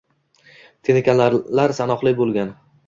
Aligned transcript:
Telekanallar 0.89 1.79
sanoqli 1.83 2.19
bo`lgan 2.23 2.57